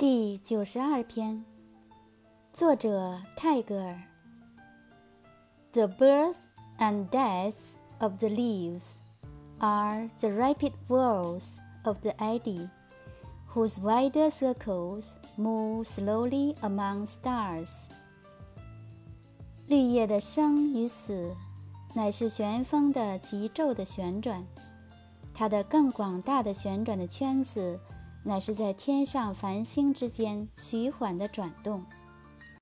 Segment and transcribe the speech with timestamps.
[0.00, 1.44] 第九十二篇，
[2.52, 4.02] 作者泰戈尔。
[5.72, 6.36] The birth
[6.78, 7.54] and death
[7.98, 8.94] of the leaves
[9.58, 12.68] are the rapid whirls of the eddy,
[13.52, 17.84] whose wider circles move slowly among stars.
[19.66, 21.34] 绿叶的生与死，
[21.94, 24.46] 乃是旋风的急骤的旋转，
[25.34, 27.80] 它的更广大的旋转的圈子，
[28.23, 31.83] 乃是在天上繁星之间徐缓的转动。